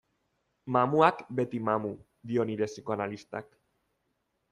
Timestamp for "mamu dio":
1.67-2.47